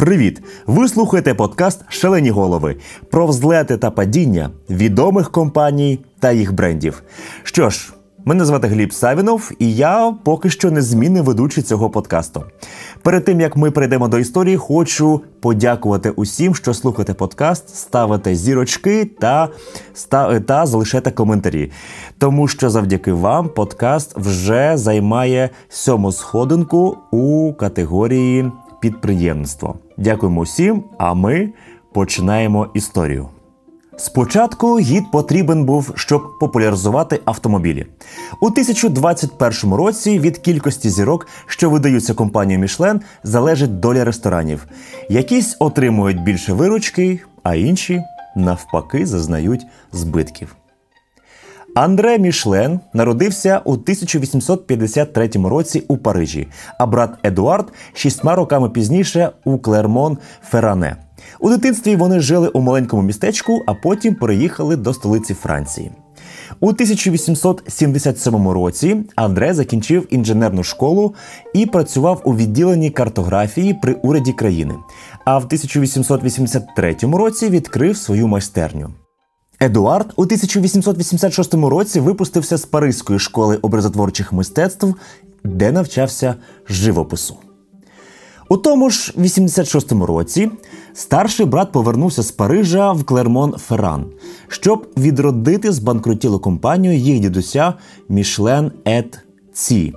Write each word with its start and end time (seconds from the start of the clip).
Привіт! 0.00 0.42
Ви 0.66 0.88
слухаєте 0.88 1.34
подкаст 1.34 1.84
Шалені 1.88 2.30
голови 2.30 2.76
про 3.10 3.26
взлети 3.26 3.76
та 3.76 3.90
падіння 3.90 4.50
відомих 4.70 5.30
компаній 5.30 5.98
та 6.18 6.32
їх 6.32 6.52
брендів. 6.52 7.02
Що 7.42 7.70
ж, 7.70 7.92
мене 8.24 8.44
звати 8.44 8.68
Гліб 8.68 8.92
Савінов, 8.92 9.50
і 9.58 9.74
я 9.74 10.14
поки 10.24 10.50
що 10.50 10.70
незмінний 10.70 11.22
ведучий 11.22 11.62
цього 11.62 11.90
подкасту. 11.90 12.44
Перед 13.02 13.24
тим 13.24 13.40
як 13.40 13.56
ми 13.56 13.70
перейдемо 13.70 14.08
до 14.08 14.18
історії, 14.18 14.56
хочу 14.56 15.20
подякувати 15.40 16.10
усім, 16.10 16.54
що 16.54 16.74
слухаєте 16.74 17.14
подкаст, 17.14 17.76
ставите 17.76 18.34
зірочки 18.34 19.04
та, 19.04 19.48
та, 20.08 20.40
та 20.40 20.66
залишайте 20.66 21.10
коментарі. 21.10 21.70
Тому 22.18 22.48
що 22.48 22.70
завдяки 22.70 23.12
вам 23.12 23.48
подкаст 23.48 24.18
вже 24.18 24.76
займає 24.76 25.50
сьому 25.68 26.12
сходинку 26.12 26.96
у 27.10 27.52
категорії 27.52 28.50
підприємництво. 28.80 29.74
Дякуємо 29.96 30.42
всім, 30.42 30.84
а 30.98 31.14
ми 31.14 31.48
починаємо 31.92 32.66
історію. 32.74 33.28
Спочатку 33.96 34.78
гід 34.78 35.10
потрібен 35.10 35.64
був, 35.64 35.92
щоб 35.94 36.38
популяризувати 36.38 37.20
автомобілі. 37.24 37.86
У 38.40 38.46
1021 38.46 39.74
році 39.74 40.18
від 40.18 40.38
кількості 40.38 40.90
зірок, 40.90 41.26
що 41.46 41.70
видаються 41.70 42.14
компанією 42.14 42.60
Мішлен, 42.60 43.00
залежить 43.22 43.80
доля 43.80 44.04
ресторанів. 44.04 44.66
Якісь 45.08 45.56
отримують 45.58 46.22
більше 46.22 46.52
виручки, 46.52 47.20
а 47.42 47.54
інші 47.54 48.02
навпаки 48.36 49.06
зазнають 49.06 49.66
збитків. 49.92 50.56
Андре 51.74 52.18
Мішлен 52.18 52.80
народився 52.92 53.60
у 53.64 53.72
1853 53.72 55.30
році 55.34 55.84
у 55.88 55.96
Парижі, 55.96 56.48
а 56.78 56.86
брат 56.86 57.10
Едуард 57.22 57.72
шістьма 57.94 58.34
роками 58.34 58.70
пізніше 58.70 59.30
у 59.44 59.58
Клермон 59.58 60.18
Ферране. 60.50 60.96
У 61.40 61.50
дитинстві 61.50 61.96
вони 61.96 62.20
жили 62.20 62.48
у 62.48 62.60
маленькому 62.60 63.02
містечку, 63.02 63.62
а 63.66 63.74
потім 63.74 64.14
переїхали 64.14 64.76
до 64.76 64.94
столиці 64.94 65.34
Франції. 65.34 65.90
У 66.60 66.68
1877 66.68 68.48
році 68.48 68.96
Андре 69.16 69.54
закінчив 69.54 70.06
інженерну 70.10 70.62
школу 70.62 71.14
і 71.54 71.66
працював 71.66 72.22
у 72.24 72.36
відділенні 72.36 72.90
картографії 72.90 73.74
при 73.74 73.92
уряді 73.92 74.32
країни. 74.32 74.74
А 75.24 75.38
в 75.38 75.44
1883 75.44 76.96
році 77.02 77.48
відкрив 77.48 77.96
свою 77.96 78.28
майстерню. 78.28 78.90
Едуард 79.62 80.12
у 80.16 80.22
1886 80.22 81.54
році 81.54 82.00
випустився 82.00 82.56
з 82.56 82.64
Паризької 82.64 83.18
школи 83.18 83.56
образотворчих 83.56 84.32
мистецтв, 84.32 84.86
де 85.44 85.72
навчався 85.72 86.34
живопису. 86.68 87.36
У 88.48 88.56
тому 88.56 88.90
ж 88.90 89.14
86-му 89.18 90.06
році 90.06 90.50
старший 90.94 91.46
брат 91.46 91.72
повернувся 91.72 92.22
з 92.22 92.30
Парижа 92.30 92.92
в 92.92 93.04
Клермон 93.04 93.54
Ферран, 93.58 94.06
щоб 94.48 94.86
відродити 94.96 95.72
збанкрутілу 95.72 96.38
компанію 96.38 96.94
їх 96.94 97.20
дідуся 97.20 97.74
Мішлен 98.08 98.72
et 98.86 99.18
Cie. 99.52 99.94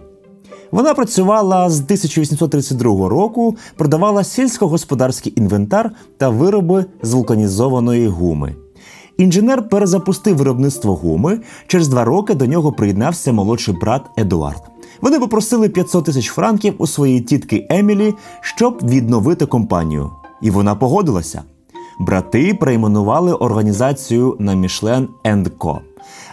Вона 0.71 0.93
працювала 0.93 1.69
з 1.69 1.81
1832 1.81 3.09
року, 3.09 3.57
продавала 3.75 4.23
сільськогосподарський 4.23 5.33
інвентар 5.35 5.91
та 6.17 6.29
вироби 6.29 6.85
з 7.01 7.13
вулканізованої 7.13 8.07
гуми. 8.07 8.55
Інженер 9.17 9.69
перезапустив 9.69 10.37
виробництво 10.37 10.95
гуми. 10.95 11.39
Через 11.67 11.87
два 11.87 12.03
роки 12.03 12.33
до 12.33 12.45
нього 12.45 12.71
приєднався 12.71 13.33
молодший 13.33 13.75
брат 13.81 14.01
Едуард. 14.17 14.63
Вони 15.01 15.19
попросили 15.19 15.69
500 15.69 16.05
тисяч 16.05 16.29
франків 16.31 16.73
у 16.77 16.87
своєї 16.87 17.21
тітки 17.21 17.67
Емілі, 17.69 18.13
щоб 18.41 18.79
відновити 18.83 19.45
компанію. 19.45 20.11
І 20.41 20.51
вона 20.51 20.75
погодилася. 20.75 21.41
Брати 21.99 22.53
перейменували 22.53 23.33
організацію 23.33 24.35
на 24.39 24.53
Мішлен 24.53 25.07
Co. 25.25 25.79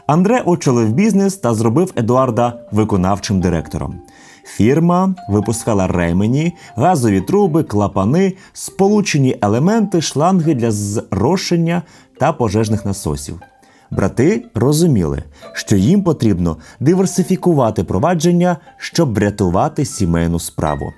Андре 0.07 0.43
очолив 0.47 0.93
бізнес 0.93 1.37
та 1.37 1.55
зробив 1.55 1.93
Едуарда 1.97 2.61
виконавчим 2.73 3.41
директором. 3.41 3.95
Фірма 4.57 5.15
випускала 5.29 5.87
ремені, 5.87 6.53
газові 6.77 7.21
труби, 7.21 7.63
клапани, 7.63 8.35
сполучені 8.53 9.37
елементи, 9.43 10.01
шланги 10.01 10.55
для 10.55 10.71
зрошення 10.71 11.83
та 12.19 12.33
пожежних 12.33 12.87
насосів. 12.87 13.41
Брати 13.91 14.45
розуміли, 14.55 15.23
що 15.53 15.77
їм 15.77 16.03
потрібно 16.03 16.57
диверсифікувати 16.81 17.85
провадження, 17.85 18.57
щоб 18.77 19.15
врятувати 19.15 19.85
сімейну 19.85 20.39
справу. 20.39 20.93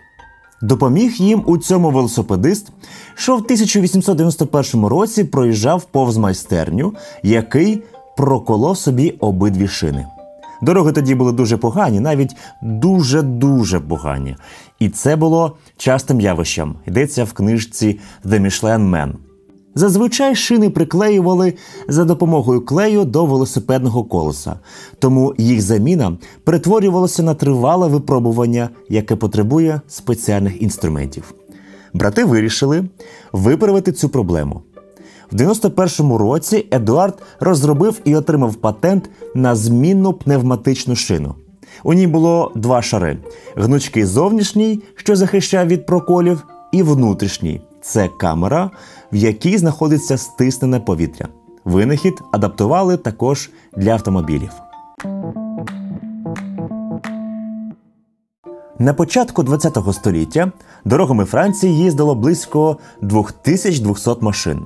Допоміг 0.62 1.12
їм 1.12 1.42
у 1.46 1.58
цьому 1.58 1.90
велосипедист, 1.90 2.72
що 3.14 3.36
в 3.36 3.38
1891 3.38 4.86
році 4.86 5.24
проїжджав 5.24 5.84
повз 5.84 6.16
майстерню, 6.16 6.94
який 7.22 7.82
проколов 8.16 8.78
собі 8.78 9.10
обидві 9.10 9.68
шини. 9.68 10.06
Дороги 10.62 10.92
тоді 10.92 11.14
були 11.14 11.32
дуже 11.32 11.56
погані, 11.56 12.00
навіть 12.00 12.36
дуже-дуже 12.62 13.80
погані. 13.80 14.36
І 14.78 14.88
це 14.88 15.16
було 15.16 15.56
частим 15.76 16.20
явищем. 16.20 16.74
Йдеться 16.86 17.24
в 17.24 17.32
книжці 17.32 18.00
The 18.24 18.40
Michelin 18.40 18.90
Man. 18.90 19.12
Зазвичай 19.74 20.34
шини 20.34 20.70
приклеювали 20.70 21.54
за 21.88 22.04
допомогою 22.04 22.64
клею 22.64 23.04
до 23.04 23.26
велосипедного 23.26 24.04
колеса, 24.04 24.54
тому 24.98 25.34
їх 25.38 25.62
заміна 25.62 26.18
перетворювалася 26.44 27.22
на 27.22 27.34
тривале 27.34 27.88
випробування, 27.88 28.68
яке 28.88 29.16
потребує 29.16 29.80
спеціальних 29.88 30.62
інструментів. 30.62 31.34
Брати 31.94 32.24
вирішили 32.24 32.84
виправити 33.32 33.92
цю 33.92 34.08
проблему. 34.08 34.62
В 35.32 35.34
91-му 35.34 36.18
році 36.18 36.66
Едуард 36.70 37.22
розробив 37.40 38.00
і 38.04 38.16
отримав 38.16 38.54
патент 38.54 39.10
на 39.34 39.56
змінну 39.56 40.12
пневматичну 40.12 40.96
шину. 40.96 41.34
У 41.84 41.92
ній 41.92 42.06
було 42.06 42.52
два 42.54 42.82
шари: 42.82 43.18
гнучкий 43.56 44.04
зовнішній, 44.04 44.82
що 44.94 45.16
захищав 45.16 45.66
від 45.66 45.86
проколів, 45.86 46.46
і 46.72 46.82
внутрішній 46.82 47.60
це 47.82 48.08
камера, 48.20 48.70
в 49.12 49.16
якій 49.16 49.58
знаходиться 49.58 50.18
стиснене 50.18 50.80
повітря. 50.80 51.28
Винахід 51.64 52.14
адаптували 52.32 52.96
також 52.96 53.50
для 53.76 53.92
автомобілів. 53.92 54.50
На 58.78 58.94
початку 58.94 59.44
ХХ 59.44 59.92
століття 59.92 60.52
дорогами 60.84 61.24
Франції 61.24 61.76
їздило 61.76 62.14
близько 62.14 62.76
2200 63.02 64.10
машин. 64.20 64.62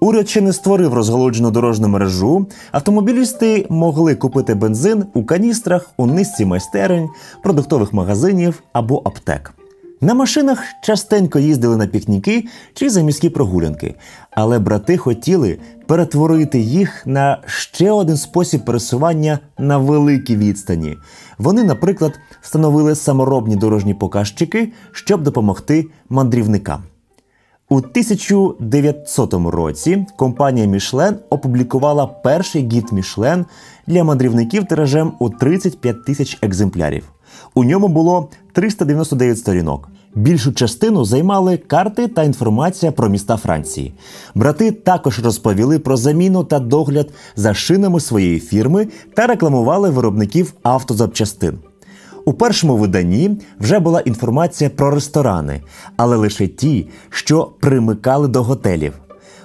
Уряд 0.00 0.28
ще 0.28 0.40
не 0.40 0.52
створив 0.52 0.94
розголоджену 0.94 1.50
дорожню 1.50 1.88
мережу. 1.88 2.46
Автомобілісти 2.72 3.66
могли 3.68 4.14
купити 4.14 4.54
бензин 4.54 5.04
у 5.14 5.24
каністрах 5.24 5.90
у 5.96 6.06
низці 6.06 6.44
майстерень, 6.44 7.08
продуктових 7.42 7.92
магазинів 7.92 8.62
або 8.72 9.02
аптек. 9.04 9.54
На 10.00 10.14
машинах 10.14 10.58
частенько 10.82 11.38
їздили 11.38 11.76
на 11.76 11.86
пікніки 11.86 12.44
чи 12.74 12.90
за 12.90 13.02
міські 13.02 13.30
прогулянки, 13.30 13.94
але 14.30 14.58
брати 14.58 14.96
хотіли 14.96 15.58
перетворити 15.86 16.58
їх 16.60 17.06
на 17.06 17.42
ще 17.46 17.90
один 17.90 18.16
спосіб 18.16 18.64
пересування 18.64 19.38
на 19.58 19.78
великій 19.78 20.36
відстані. 20.36 20.96
Вони, 21.38 21.64
наприклад, 21.64 22.12
встановили 22.40 22.94
саморобні 22.94 23.56
дорожні 23.56 23.94
показчики, 23.94 24.72
щоб 24.92 25.22
допомогти 25.22 25.86
мандрівникам. 26.08 26.82
У 27.70 27.76
1900 27.76 29.34
році 29.34 30.06
компанія 30.16 30.66
Мішлен 30.66 31.16
опублікувала 31.30 32.06
перший 32.06 32.68
гід 32.68 32.92
Мішлен 32.92 33.46
для 33.86 34.04
мандрівників 34.04 34.64
тиражем 34.64 35.12
у 35.18 35.30
35 35.30 36.04
тисяч 36.04 36.38
екземплярів. 36.42 37.04
У 37.54 37.64
ньому 37.64 37.88
було 37.88 38.28
399 38.52 39.38
сторінок. 39.38 39.88
Більшу 40.14 40.52
частину 40.52 41.04
займали 41.04 41.56
карти 41.56 42.08
та 42.08 42.22
інформація 42.22 42.92
про 42.92 43.08
міста 43.08 43.36
Франції. 43.36 43.92
Брати 44.34 44.72
також 44.72 45.18
розповіли 45.24 45.78
про 45.78 45.96
заміну 45.96 46.44
та 46.44 46.58
догляд 46.58 47.10
за 47.36 47.54
шинами 47.54 48.00
своєї 48.00 48.40
фірми 48.40 48.88
та 49.14 49.26
рекламували 49.26 49.90
виробників 49.90 50.54
автозапчастин. 50.62 51.58
У 52.28 52.32
першому 52.32 52.76
виданні 52.76 53.30
вже 53.60 53.78
була 53.78 54.00
інформація 54.00 54.70
про 54.70 54.90
ресторани, 54.90 55.62
але 55.96 56.16
лише 56.16 56.48
ті, 56.48 56.88
що 57.10 57.50
примикали 57.60 58.28
до 58.28 58.42
готелів. 58.42 58.92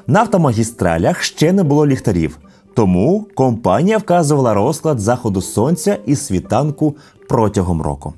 На 0.07 0.19
автомагістралях 0.19 1.21
ще 1.21 1.53
не 1.53 1.63
було 1.63 1.87
ліхтарів, 1.87 2.37
тому 2.73 3.27
компанія 3.35 3.97
вказувала 3.97 4.53
розклад 4.53 4.99
заходу 4.99 5.41
сонця 5.41 5.97
і 6.05 6.15
світанку 6.15 6.95
протягом 7.29 7.81
року. 7.81 8.13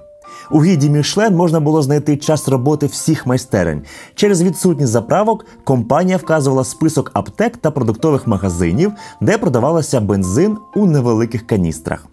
У 0.52 0.64
гіді 0.64 0.90
Мішлен 0.90 1.36
можна 1.36 1.60
було 1.60 1.82
знайти 1.82 2.18
час 2.18 2.48
роботи 2.48 2.86
всіх 2.86 3.28
майстерень. 3.28 3.82
Через 4.16 4.44
відсутність 4.44 4.92
заправок 4.92 5.46
компанія 5.64 6.18
вказувала 6.18 6.64
список 6.64 7.12
аптек 7.14 7.58
та 7.58 7.72
продуктових 7.72 8.28
магазинів, 8.28 8.92
де 9.22 9.38
продавалося 9.38 10.00
бензин 10.00 10.58
у 10.76 10.86
невеликих 10.86 11.48
каністрах. 11.48 12.08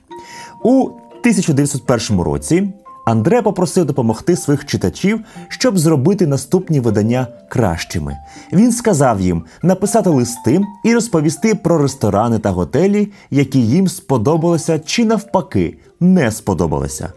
У 0.65 0.91
1901 1.23 2.21
році 2.21 2.73
Андре 3.05 3.43
попросив 3.43 3.85
допомогти 3.85 4.37
своїх 4.37 4.67
читачів, 4.67 5.21
щоб 5.49 5.79
зробити 5.79 6.27
наступні 6.27 6.81
видання 6.81 7.27
кращими. 7.49 8.17
Він 8.53 8.73
сказав 8.73 9.21
їм 9.21 9.45
написати 9.63 10.11
листи 10.11 10.61
і 10.85 10.95
розповісти 10.95 11.55
про 11.55 11.79
ресторани 11.79 12.39
та 12.39 12.51
готелі, 12.51 13.13
які 13.31 13.59
їм 13.67 13.89
сподобалися 13.89 14.79
чи 14.79 15.05
навпаки 15.05 15.79
не 16.01 16.31
сподобалися. 16.31 17.13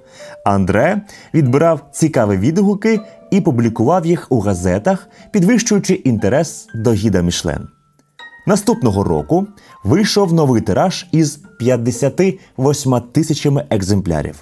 Андре 0.45 1.01
відбирав 1.33 1.89
цікаві 1.91 2.37
відгуки 2.37 2.99
і 3.31 3.41
публікував 3.41 4.05
їх 4.05 4.27
у 4.29 4.39
газетах, 4.39 5.07
підвищуючи 5.31 5.93
інтерес 5.93 6.67
до 6.75 6.93
гіда 6.93 7.21
Мішлен. 7.21 7.67
Наступного 8.47 9.03
року 9.03 9.47
вийшов 9.83 10.33
новий 10.33 10.61
тираж 10.61 11.07
із 11.11 11.39
58 11.57 13.01
тисячами 13.11 13.65
екземплярів. 13.69 14.35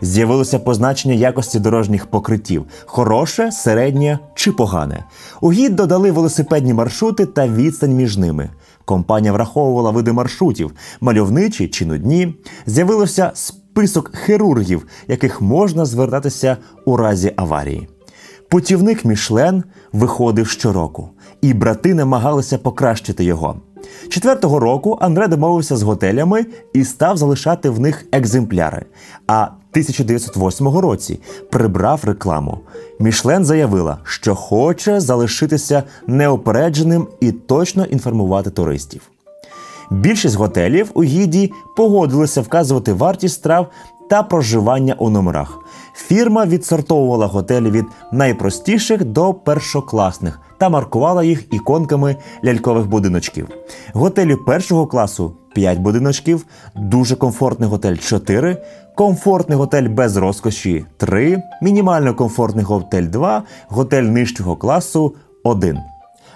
З'явилося 0.00 0.58
позначення 0.58 1.14
якості 1.14 1.60
дорожніх 1.60 2.06
покриттів: 2.06 2.64
хороше, 2.84 3.52
середнє 3.52 4.18
чи 4.34 4.52
погане. 4.52 5.04
У 5.40 5.52
гід 5.52 5.76
додали 5.76 6.10
велосипедні 6.10 6.74
маршрути 6.74 7.26
та 7.26 7.48
відстань 7.48 7.94
між 7.94 8.16
ними. 8.16 8.50
Компанія 8.84 9.32
враховувала 9.32 9.90
види 9.90 10.12
маршрутів, 10.12 10.72
мальовничі 11.00 11.68
чи 11.68 11.86
нудні. 11.86 12.34
З'явився 12.66 13.30
список 13.34 14.16
хірургів, 14.16 14.86
яких 15.08 15.40
можна 15.40 15.84
звертатися 15.84 16.56
у 16.84 16.96
разі 16.96 17.32
аварії. 17.36 17.88
Путівник 18.48 19.04
Мішлен 19.04 19.64
виходив 19.92 20.48
щороку, 20.48 21.08
і 21.42 21.54
брати 21.54 21.94
намагалися 21.94 22.58
покращити 22.58 23.24
його. 23.24 23.60
Четвертого 24.08 24.58
року 24.58 24.98
Андре 25.00 25.28
домовився 25.28 25.76
з 25.76 25.82
готелями 25.82 26.46
і 26.72 26.84
став 26.84 27.16
залишати 27.16 27.70
в 27.70 27.80
них 27.80 28.06
екземпляри. 28.12 28.84
А 29.26 29.42
1908 29.42 30.68
році 30.68 31.20
прибрав 31.50 32.00
рекламу. 32.04 32.58
Мішлен 33.00 33.44
заявила, 33.44 33.98
що 34.04 34.34
хоче 34.34 35.00
залишитися 35.00 35.82
неопередженим 36.06 37.06
і 37.20 37.32
точно 37.32 37.84
інформувати 37.84 38.50
туристів. 38.50 39.02
Більшість 39.90 40.36
готелів 40.36 40.90
у 40.94 41.02
гіді 41.02 41.52
погодилися 41.76 42.40
вказувати 42.40 42.92
вартість 42.92 43.34
страв 43.34 43.66
та 44.10 44.22
проживання 44.22 44.94
у 44.98 45.10
номерах. 45.10 45.58
Фірма 45.94 46.46
відсортовувала 46.46 47.26
готелі 47.26 47.70
від 47.70 47.84
найпростіших 48.12 49.04
до 49.04 49.34
першокласних 49.34 50.40
та 50.58 50.68
маркувала 50.68 51.24
їх 51.24 51.54
іконками 51.54 52.16
лялькових 52.44 52.88
будиночків. 52.88 53.48
Готелі 53.92 54.36
першого 54.46 54.86
класу 54.86 55.36
5 55.54 55.78
будиночків, 55.78 56.46
дуже 56.76 57.16
комфортний 57.16 57.68
готель 57.68 57.96
4, 57.96 58.62
комфортний 58.94 59.58
готель 59.58 59.88
без 59.88 60.16
розкоші 60.16 60.84
3, 60.96 61.42
мінімально 61.62 62.14
комфортний 62.14 62.64
готель 62.64 63.06
2, 63.06 63.42
готель 63.68 64.02
нижчого 64.02 64.56
класу 64.56 65.14
1. 65.44 65.78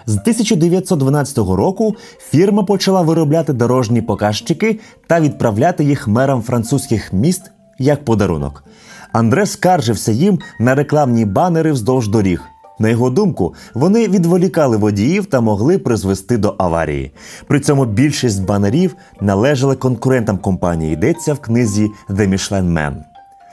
З 0.06 0.12
1912 0.12 1.38
року 1.38 1.94
фірма 2.18 2.62
почала 2.62 3.02
виробляти 3.02 3.52
дорожні 3.52 4.02
показчики 4.02 4.80
та 5.06 5.20
відправляти 5.20 5.84
їх 5.84 6.08
мерам 6.08 6.42
французьких 6.42 7.12
міст 7.12 7.50
як 7.78 8.04
подарунок. 8.04 8.64
Андре 9.12 9.46
скаржився 9.46 10.12
їм 10.12 10.38
на 10.60 10.74
рекламні 10.74 11.24
банери 11.24 11.72
вздовж 11.72 12.08
доріг. 12.08 12.51
На 12.82 12.88
його 12.88 13.10
думку, 13.10 13.54
вони 13.74 14.08
відволікали 14.08 14.76
водіїв 14.76 15.26
та 15.26 15.40
могли 15.40 15.78
призвести 15.78 16.36
до 16.38 16.54
аварії. 16.58 17.12
При 17.46 17.60
цьому 17.60 17.84
більшість 17.84 18.44
банерів 18.44 18.94
належали 19.20 19.76
конкурентам 19.76 20.38
компанії. 20.38 20.92
Йдеться 20.92 21.34
в 21.34 21.38
книзі 21.38 21.90
The 22.10 22.28
Michelin 22.28 22.72
Man. 22.72 22.94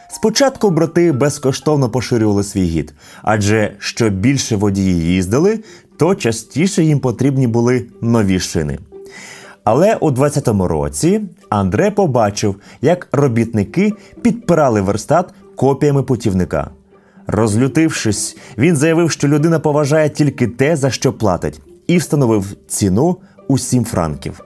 Спочатку 0.09 0.69
брати 0.69 1.11
безкоштовно 1.11 1.89
поширювали 1.89 2.43
свій 2.43 2.63
гід, 2.63 2.93
адже 3.21 3.73
що 3.79 4.09
більше 4.09 4.55
водії 4.55 5.13
їздили, 5.13 5.59
то 5.97 6.15
частіше 6.15 6.83
їм 6.83 6.99
потрібні 6.99 7.47
були 7.47 7.85
нові 8.01 8.39
шини. 8.39 8.79
Але 9.63 9.95
у 9.95 10.11
20-му 10.11 10.67
році 10.67 11.21
Андре 11.49 11.91
побачив, 11.91 12.55
як 12.81 13.07
робітники 13.11 13.93
підпирали 14.21 14.81
верстат 14.81 15.33
копіями 15.55 16.03
путівника. 16.03 16.69
Розлютившись, 17.31 18.37
він 18.57 18.75
заявив, 18.75 19.11
що 19.11 19.27
людина 19.27 19.59
поважає 19.59 20.09
тільки 20.09 20.47
те, 20.47 20.75
за 20.75 20.91
що 20.91 21.13
платить, 21.13 21.61
і 21.87 21.97
встановив 21.97 22.45
ціну 22.67 23.17
у 23.47 23.57
7 23.57 23.85
франків. 23.85 24.41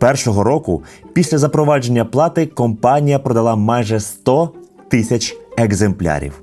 Першого 0.00 0.44
року, 0.44 0.82
після 1.12 1.38
запровадження 1.38 2.04
плати, 2.04 2.46
компанія 2.46 3.18
продала 3.18 3.56
майже 3.56 4.00
100 4.00 4.50
тисяч 4.88 5.36
екземплярів. 5.58 6.40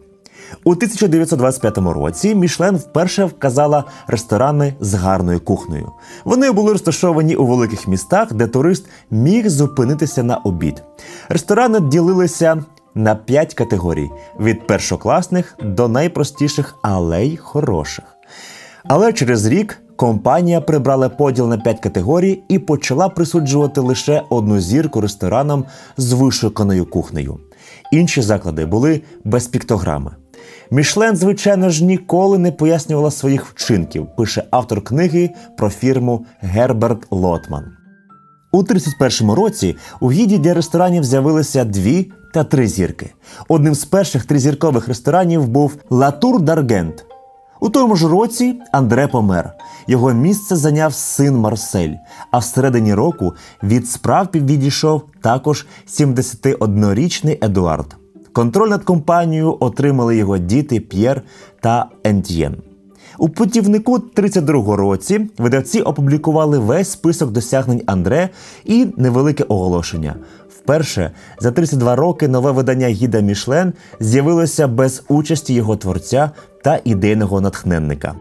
У 0.63 0.71
1925 0.71 1.77
році 1.77 2.35
Мішлен 2.35 2.75
вперше 2.75 3.25
вказала 3.25 3.83
ресторани 4.07 4.73
з 4.79 4.93
гарною 4.93 5.39
кухнею. 5.39 5.91
Вони 6.25 6.51
були 6.51 6.71
розташовані 6.71 7.35
у 7.35 7.45
великих 7.45 7.87
містах, 7.87 8.33
де 8.33 8.47
турист 8.47 8.85
міг 9.11 9.49
зупинитися 9.49 10.23
на 10.23 10.37
обід. 10.37 10.83
Ресторани 11.29 11.79
ділилися 11.79 12.63
на 12.95 13.15
п'ять 13.15 13.53
категорій: 13.53 14.09
від 14.39 14.67
першокласних 14.67 15.57
до 15.63 15.87
найпростіших, 15.87 16.75
але 16.81 17.25
й 17.25 17.37
хороших. 17.37 18.05
Але 18.83 19.13
через 19.13 19.45
рік 19.45 19.81
компанія 19.95 20.61
прибрала 20.61 21.09
поділ 21.09 21.47
на 21.47 21.57
п'ять 21.57 21.79
категорій 21.79 22.43
і 22.49 22.59
почала 22.59 23.09
присуджувати 23.09 23.81
лише 23.81 24.23
одну 24.29 24.59
зірку 24.59 25.01
ресторанам 25.01 25.65
з 25.97 26.13
вишуканою 26.13 26.85
кухнею. 26.85 27.39
Інші 27.91 28.21
заклади 28.21 28.65
були 28.65 29.01
без 29.23 29.47
піктограми. 29.47 30.11
Мішлен, 30.71 31.15
звичайно 31.15 31.69
ж, 31.69 31.83
ніколи 31.83 32.37
не 32.37 32.51
пояснювала 32.51 33.11
своїх 33.11 33.45
вчинків, 33.45 34.07
пише 34.17 34.43
автор 34.51 34.83
книги 34.83 35.29
про 35.57 35.69
фірму 35.69 36.25
Герберт 36.41 37.07
Лотман. 37.11 37.65
У 38.51 38.63
31-му 38.63 39.35
році 39.35 39.75
у 39.99 40.11
гіді 40.11 40.37
для 40.37 40.53
ресторанів 40.53 41.03
з'явилися 41.03 41.63
дві 41.65 42.11
та 42.33 42.43
три 42.43 42.67
зірки. 42.67 43.13
Одним 43.47 43.75
з 43.75 43.85
перших 43.85 44.25
тризіркових 44.25 44.87
ресторанів 44.87 45.47
був 45.47 45.75
Латур 45.89 46.41
Даргент. 46.41 47.05
У 47.59 47.69
тому 47.69 47.95
ж 47.95 48.07
році 48.07 48.59
Андре 48.71 49.07
помер. 49.07 49.53
Його 49.87 50.13
місце 50.13 50.55
зайняв 50.55 50.93
син 50.93 51.37
Марсель. 51.37 51.93
А 52.31 52.37
всередині 52.37 52.93
року 52.93 53.33
від 53.63 53.87
справ 53.87 54.27
відійшов 54.35 55.01
також 55.21 55.65
71-річний 55.87 57.45
Едуард. 57.45 57.95
Контроль 58.33 58.69
над 58.69 58.83
компанією 58.83 59.57
отримали 59.59 60.17
його 60.17 60.37
діти 60.37 60.79
П'єр 60.79 61.21
та 61.61 61.89
Ентьєн. 62.03 62.55
У 63.17 63.29
путівнику 63.29 63.97
32-го 63.97 64.75
році 64.75 65.29
видавці 65.37 65.81
опублікували 65.81 66.59
весь 66.59 66.91
список 66.91 67.31
досягнень 67.31 67.81
Андре 67.85 68.29
і 68.65 68.87
невелике 68.97 69.43
оголошення. 69.43 70.15
Вперше 70.63 71.11
за 71.39 71.51
32 71.51 71.95
роки 71.95 72.27
нове 72.27 72.51
видання 72.51 72.87
Гіда 72.87 73.19
Мішлен 73.19 73.73
з'явилося 73.99 74.67
без 74.67 75.03
участі 75.07 75.53
його 75.53 75.75
творця 75.75 76.31
та 76.63 76.79
ідейного 76.83 77.41
натхненника. 77.41 78.15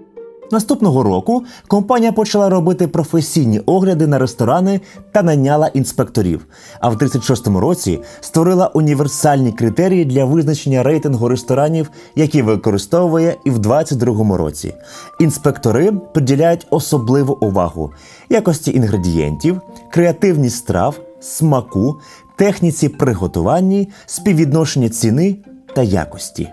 Наступного 0.53 1.03
року 1.03 1.45
компанія 1.69 2.13
почала 2.13 2.49
робити 2.49 2.89
професійні 2.89 3.59
огляди 3.59 4.07
на 4.07 4.19
ресторани 4.19 4.81
та 5.13 5.23
найняла 5.23 5.69
інспекторів. 5.69 6.47
А 6.81 6.89
в 6.89 6.97
36-му 6.97 7.61
році 7.61 8.01
створила 8.21 8.67
універсальні 8.67 9.53
критерії 9.53 10.05
для 10.05 10.25
визначення 10.25 10.83
рейтингу 10.83 11.29
ресторанів, 11.29 11.91
які 12.17 12.43
використовує 12.43 13.37
і 13.45 13.51
в 13.51 13.59
22-му 13.59 14.37
році. 14.37 14.75
Інспектори 15.21 15.93
приділяють 15.93 16.67
особливу 16.71 17.39
увагу 17.41 17.93
якості 18.29 18.73
інгредієнтів, 18.73 19.61
креативність 19.91 20.57
страв, 20.57 21.01
смаку, 21.21 22.01
техніці 22.39 22.89
приготування, 22.89 23.87
співвідношення 24.07 24.89
ціни 24.89 25.37
та 25.75 25.83
якості. 25.83 26.49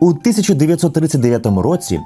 У 0.00 0.08
1939 0.08 1.46
році 1.46 2.00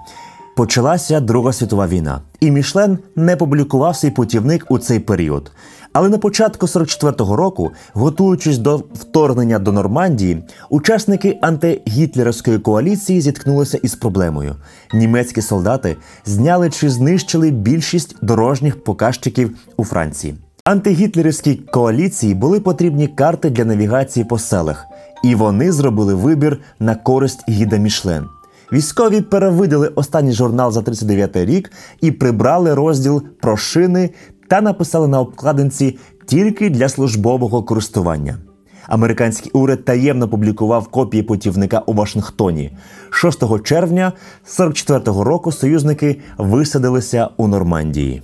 почалася 0.57 1.21
Друга 1.21 1.53
світова 1.53 1.87
війна, 1.87 2.21
і 2.41 2.51
Мішлен 2.51 2.99
не 3.17 3.37
публікував 3.37 3.97
свій 3.97 4.11
путівник 4.11 4.67
у 4.69 4.79
цей 4.79 4.99
період. 4.99 5.53
Але 5.93 6.09
на 6.09 6.19
початку 6.19 6.67
44-го 6.67 7.37
року, 7.37 7.73
готуючись 7.93 8.59
до 8.59 8.77
вторгнення 8.77 9.59
до 9.59 9.73
Нормандії, 9.73 10.43
учасники 10.71 11.39
антигітлерівської 11.43 12.59
коаліції 12.59 13.21
зіткнулися 13.21 13.79
із 13.83 13.95
проблемою. 13.95 14.57
Німецькі 14.95 15.43
солдати 15.43 15.97
зняли 16.25 16.71
чи 16.71 16.91
знищили 16.91 17.51
більшість 17.51 18.17
дорожніх 18.23 18.85
показчиків 18.85 19.57
у 19.77 19.85
Франції. 19.85 20.35
Антигітлерівській 20.65 21.55
коаліції 21.55 22.35
були 22.35 22.61
потрібні 22.61 23.09
карти 23.09 23.51
для 23.51 23.65
навігації 23.65 24.25
по 24.25 24.39
селах, 24.39 24.87
і 25.25 25.35
вони 25.35 25.73
зробили 25.73 26.15
вибір 26.15 26.61
на 26.81 26.95
користь 26.95 27.49
гіда 27.49 27.77
Мішлен. 27.77 28.25
Військові 28.73 29.21
перевидали 29.21 29.89
останній 29.89 30.33
журнал 30.33 30.73
за 30.73 30.83
39 30.83 31.37
рік 31.37 31.73
і 32.01 32.11
прибрали 32.11 32.75
розділ 32.75 33.23
про 33.41 33.57
шини 33.57 34.11
та 34.49 34.61
написали 34.61 35.09
на 35.09 35.21
обкладинці 35.21 35.99
тільки 36.27 36.71
для 36.71 36.89
службового 36.89 37.63
користування. 37.63 38.39
Американський 38.87 39.53
уряд 39.53 39.85
таємно 39.85 40.29
публікував 40.29 40.89
копії 40.89 41.23
путівника 41.23 41.83
у 41.87 41.93
Вашингтоні. 41.93 42.77
6 43.11 43.63
червня 43.63 44.13
44-го 44.47 45.25
року 45.25 45.53
союзники 45.53 46.21
висадилися 46.39 47.29
у 47.37 47.49
Нормандії. 47.49 48.23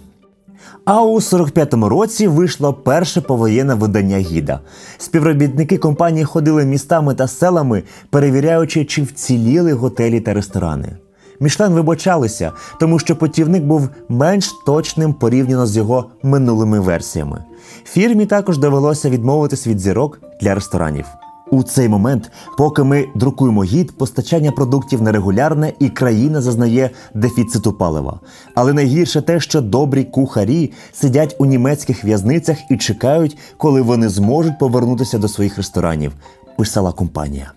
А 0.84 1.02
у 1.02 1.16
45-му 1.16 1.88
році 1.88 2.26
вийшло 2.26 2.72
перше 2.74 3.20
повоєнне 3.20 3.74
видання 3.74 4.16
гіда. 4.16 4.60
Співробітники 4.98 5.78
компанії 5.78 6.24
ходили 6.24 6.64
містами 6.64 7.14
та 7.14 7.28
селами, 7.28 7.82
перевіряючи, 8.10 8.84
чи 8.84 9.02
вціліли 9.02 9.72
готелі 9.72 10.20
та 10.20 10.34
ресторани. 10.34 10.96
Мішлен 11.40 11.72
вибачалися, 11.72 12.52
тому 12.80 12.98
що 12.98 13.16
путівник 13.16 13.62
був 13.62 13.88
менш 14.08 14.50
точним 14.66 15.12
порівняно 15.12 15.66
з 15.66 15.76
його 15.76 16.04
минулими 16.22 16.80
версіями. 16.80 17.44
Фірмі 17.84 18.26
також 18.26 18.58
довелося 18.58 19.10
відмовитись 19.10 19.66
від 19.66 19.78
зірок 19.80 20.20
для 20.40 20.54
ресторанів. 20.54 21.06
У 21.50 21.62
цей 21.62 21.88
момент, 21.88 22.30
поки 22.58 22.82
ми 22.82 23.08
друкуємо 23.14 23.64
гід, 23.64 23.98
постачання 23.98 24.52
продуктів 24.52 25.02
нерегулярне 25.02 25.72
і 25.78 25.88
країна 25.88 26.40
зазнає 26.40 26.90
дефіциту 27.14 27.72
палива. 27.72 28.20
Але 28.54 28.72
найгірше 28.72 29.22
те, 29.22 29.40
що 29.40 29.60
добрі 29.60 30.04
кухарі 30.04 30.72
сидять 30.92 31.36
у 31.38 31.46
німецьких 31.46 32.04
в'язницях 32.04 32.58
і 32.70 32.76
чекають, 32.76 33.38
коли 33.56 33.82
вони 33.82 34.08
зможуть 34.08 34.58
повернутися 34.58 35.18
до 35.18 35.28
своїх 35.28 35.56
ресторанів. 35.56 36.12
Писала 36.56 36.92
компанія. 36.92 37.52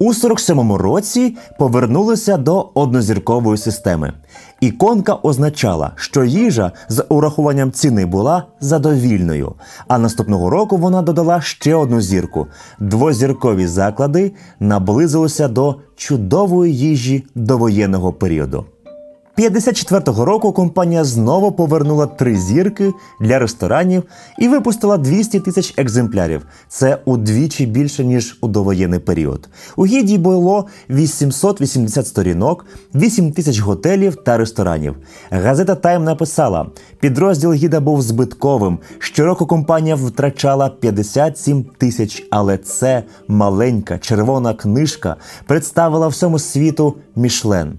У 0.00 0.12
47-му 0.12 0.78
році 0.78 1.36
повернулися 1.58 2.36
до 2.36 2.70
однозіркової 2.74 3.58
системи. 3.58 4.12
Іконка 4.60 5.14
означала, 5.22 5.90
що 5.96 6.24
їжа 6.24 6.72
з 6.88 7.04
урахуванням 7.08 7.72
ціни 7.72 8.06
була 8.06 8.44
задовільною. 8.60 9.52
А 9.88 9.98
наступного 9.98 10.50
року 10.50 10.76
вона 10.76 11.02
додала 11.02 11.40
ще 11.40 11.74
одну 11.74 12.00
зірку. 12.00 12.46
Двозіркові 12.80 13.66
заклади 13.66 14.32
наблизилися 14.60 15.48
до 15.48 15.76
чудової 15.96 16.76
їжі 16.76 17.24
довоєнного 17.34 18.12
періоду. 18.12 18.64
54-го 19.38 20.24
року 20.24 20.52
компанія 20.52 21.04
знову 21.04 21.52
повернула 21.52 22.06
три 22.06 22.36
зірки 22.36 22.92
для 23.20 23.38
ресторанів 23.38 24.02
і 24.38 24.48
випустила 24.48 24.98
200 24.98 25.40
тисяч 25.40 25.74
екземплярів. 25.76 26.46
Це 26.68 26.98
удвічі 27.04 27.66
більше 27.66 28.04
ніж 28.04 28.38
у 28.40 28.48
довоєнний 28.48 29.00
період. 29.00 29.48
У 29.76 29.86
гіді 29.86 30.18
було 30.18 30.66
880 30.90 32.06
сторінок, 32.06 32.66
8 32.94 33.32
тисяч 33.32 33.58
готелів 33.58 34.16
та 34.16 34.36
ресторанів. 34.36 34.96
Газета 35.30 35.74
Тайм 35.74 36.04
написала: 36.04 36.66
підрозділ 37.00 37.52
гіда 37.52 37.80
був 37.80 38.02
збитковим. 38.02 38.78
Щороку 38.98 39.46
компанія 39.46 39.94
втрачала 39.94 40.68
57 40.68 41.64
тисяч, 41.78 42.26
але 42.30 42.58
це 42.58 43.02
маленька 43.28 43.98
червона 43.98 44.54
книжка 44.54 45.16
представила 45.46 46.08
всьому 46.08 46.38
світу 46.38 46.94
Мішлен 47.16 47.78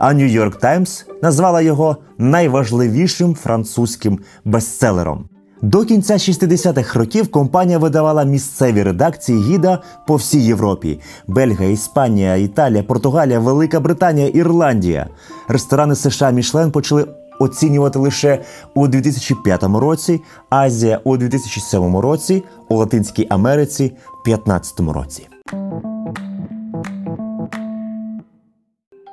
а 0.00 0.14
Нью-Йорк 0.14 0.56
Таймс 0.56 1.06
назвала 1.22 1.60
його 1.60 1.96
найважливішим 2.18 3.34
французьким 3.34 4.18
бестселером. 4.44 5.24
До 5.62 5.84
кінця 5.84 6.14
60-х 6.14 6.98
років 6.98 7.30
компанія 7.30 7.78
видавала 7.78 8.24
місцеві 8.24 8.82
редакції 8.82 9.42
гіда 9.42 9.82
по 10.06 10.16
всій 10.16 10.40
Європі: 10.40 11.00
Бельгія, 11.26 11.70
Іспанія, 11.70 12.36
Італія, 12.36 12.82
Португалія, 12.82 13.38
Велика 13.38 13.80
Британія, 13.80 14.28
Ірландія. 14.28 15.08
Ресторани 15.48 15.94
США 15.94 16.30
Мішлен 16.30 16.70
почали 16.70 17.06
оцінювати 17.38 17.98
лише 17.98 18.42
у 18.74 18.88
2005 18.88 19.62
році, 19.62 20.20
Азія 20.50 21.00
у 21.04 21.16
2007 21.16 21.96
році, 21.96 22.42
у 22.68 22.76
Латинській 22.76 23.26
Америці 23.30 23.84
в 24.24 24.28
2015 24.28 24.80
році. 24.80 25.28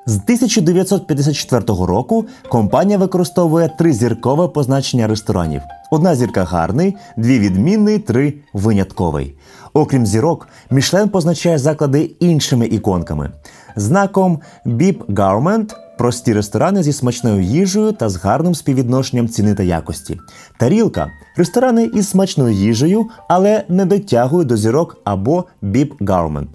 З 0.10 0.16
1954 0.16 1.64
року 1.68 2.26
компанія 2.50 2.98
використовує 2.98 3.70
тризіркове 3.78 4.48
позначення 4.48 5.08
ресторанів: 5.08 5.62
одна 5.92 6.16
зірка 6.16 6.44
гарний, 6.44 6.96
дві 7.18 7.40
відмінний, 7.40 8.00
три 8.00 8.34
винятковий. 8.54 9.36
Окрім 9.74 10.06
зірок, 10.06 10.48
Мішлен 10.72 11.10
позначає 11.10 11.58
заклади 11.58 12.02
іншими 12.20 12.66
іконками. 12.66 13.32
Знаком 13.76 14.40
Біп 14.66 15.04
Government 15.04 15.76
прості 15.98 16.34
ресторани 16.34 16.84
зі 16.84 16.94
смачною 16.94 17.42
їжею 17.42 17.92
та 17.92 18.10
з 18.10 18.16
гарним 18.16 18.56
співвідношенням 18.56 19.28
ціни 19.28 19.54
та 19.54 19.64
якості. 19.64 20.20
Тарілка 20.60 21.12
ресторани 21.36 21.84
із 21.94 22.10
смачною 22.10 22.54
їжею, 22.54 23.06
але 23.30 23.64
не 23.70 23.86
дотягують 23.86 24.48
до 24.48 24.58
зірок 24.58 24.98
або 25.04 25.46
Beep 25.64 25.98
Government. 25.98 26.48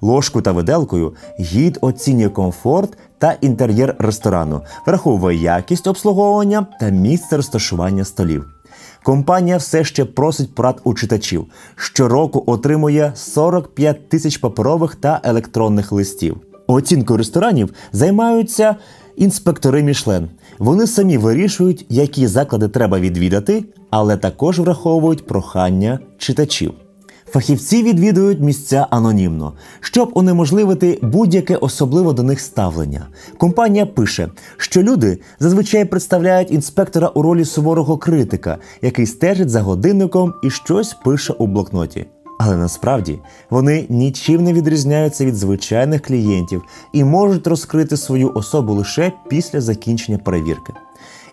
Ложку 0.00 0.42
та 0.42 0.52
виделкою 0.52 1.14
гід 1.40 1.78
оцінює 1.80 2.28
комфорт 2.28 2.96
та 3.18 3.32
інтер'єр 3.40 3.96
ресторану, 3.98 4.62
враховує 4.86 5.42
якість 5.42 5.86
обслуговування 5.86 6.66
та 6.80 6.88
місце 6.88 7.36
розташування 7.36 8.04
столів. 8.04 8.44
Компанія 9.02 9.56
все 9.56 9.84
ще 9.84 10.04
просить 10.04 10.54
порад 10.54 10.80
у 10.84 10.94
читачів. 10.94 11.46
Щороку 11.76 12.44
отримує 12.46 13.12
45 13.14 14.08
тисяч 14.08 14.36
паперових 14.36 14.94
та 14.94 15.20
електронних 15.24 15.92
листів. 15.92 16.49
Оцінкою 16.72 17.16
ресторанів 17.16 17.74
займаються 17.92 18.76
інспектори 19.16 19.82
Мішлен. 19.82 20.28
Вони 20.58 20.86
самі 20.86 21.18
вирішують, 21.18 21.86
які 21.88 22.26
заклади 22.26 22.68
треба 22.68 23.00
відвідати, 23.00 23.64
але 23.90 24.16
також 24.16 24.58
враховують 24.58 25.26
прохання 25.26 25.98
читачів. 26.18 26.72
Фахівці 27.26 27.82
відвідують 27.82 28.40
місця 28.40 28.86
анонімно, 28.90 29.52
щоб 29.80 30.10
унеможливити 30.14 30.98
будь-яке 31.02 31.56
особливо 31.56 32.12
до 32.12 32.22
них 32.22 32.40
ставлення. 32.40 33.06
Компанія 33.38 33.86
пише, 33.86 34.28
що 34.56 34.82
люди 34.82 35.18
зазвичай 35.40 35.84
представляють 35.84 36.50
інспектора 36.50 37.08
у 37.08 37.22
ролі 37.22 37.44
суворого 37.44 37.98
критика, 37.98 38.58
який 38.82 39.06
стежить 39.06 39.50
за 39.50 39.60
годинником 39.62 40.34
і 40.44 40.50
щось 40.50 40.96
пише 41.04 41.32
у 41.32 41.46
блокноті. 41.46 42.06
Але 42.42 42.56
насправді 42.56 43.18
вони 43.50 43.86
нічим 43.88 44.44
не 44.44 44.52
відрізняються 44.52 45.24
від 45.24 45.34
звичайних 45.34 46.02
клієнтів 46.02 46.62
і 46.92 47.04
можуть 47.04 47.46
розкрити 47.46 47.96
свою 47.96 48.32
особу 48.34 48.74
лише 48.74 49.12
після 49.28 49.60
закінчення 49.60 50.18
перевірки. 50.18 50.72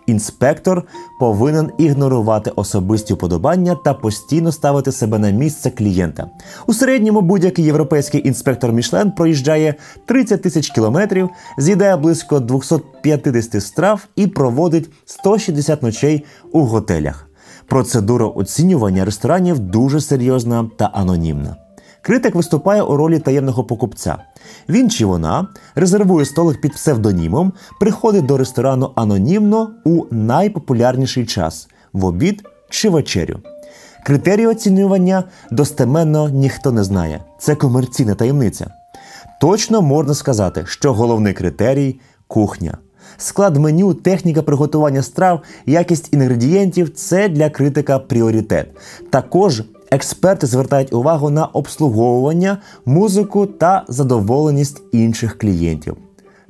Інспектор 0.06 0.82
повинен 1.20 1.70
ігнорувати 1.78 2.50
особисті 2.56 3.14
вподобання 3.14 3.74
та 3.74 3.94
постійно 3.94 4.52
ставити 4.52 4.92
себе 4.92 5.18
на 5.18 5.30
місце 5.30 5.70
клієнта. 5.70 6.30
У 6.66 6.74
середньому 6.74 7.20
будь-який 7.20 7.64
європейський 7.64 8.28
інспектор 8.28 8.72
Мішлен 8.72 9.12
проїжджає 9.12 9.74
30 10.06 10.42
тисяч 10.42 10.70
кілометрів, 10.70 11.28
з'їдає 11.58 11.96
близько 11.96 12.40
250 12.40 13.62
страв 13.62 14.08
і 14.16 14.26
проводить 14.26 14.90
160 15.04 15.82
ночей 15.82 16.24
у 16.52 16.60
готелях. 16.60 17.27
Процедура 17.68 18.26
оцінювання 18.26 19.04
ресторанів 19.04 19.58
дуже 19.58 20.00
серйозна 20.00 20.70
та 20.76 20.84
анонімна. 20.84 21.56
Критик 22.02 22.34
виступає 22.34 22.82
у 22.82 22.96
ролі 22.96 23.18
таємного 23.18 23.64
покупця. 23.64 24.16
Він 24.68 24.90
чи 24.90 25.04
вона 25.06 25.48
резервує 25.74 26.24
столик 26.24 26.60
під 26.60 26.72
псевдонімом, 26.72 27.52
приходить 27.80 28.26
до 28.26 28.36
ресторану 28.36 28.92
анонімно 28.96 29.70
у 29.84 30.04
найпопулярніший 30.10 31.26
час 31.26 31.68
в 31.92 32.04
обід 32.04 32.42
чи 32.70 32.88
вечерю. 32.88 33.38
Критерії 34.06 34.46
оцінювання 34.46 35.24
достеменно 35.50 36.28
ніхто 36.28 36.72
не 36.72 36.84
знає. 36.84 37.24
Це 37.38 37.54
комерційна 37.54 38.14
таємниця. 38.14 38.70
Точно 39.40 39.82
можна 39.82 40.14
сказати, 40.14 40.64
що 40.66 40.94
головний 40.94 41.32
критерій 41.32 42.00
кухня. 42.28 42.78
Склад 43.16 43.56
меню, 43.56 43.94
техніка 43.94 44.42
приготування 44.42 45.02
страв, 45.02 45.40
якість 45.66 46.08
інгредієнтів 46.12 46.94
це 46.94 47.28
для 47.28 47.50
критика 47.50 47.98
пріоритет. 47.98 48.66
Також 49.10 49.62
експерти 49.90 50.46
звертають 50.46 50.92
увагу 50.92 51.30
на 51.30 51.46
обслуговування, 51.46 52.58
музику 52.86 53.46
та 53.46 53.84
задоволеність 53.88 54.82
інших 54.92 55.38
клієнтів. 55.38 55.96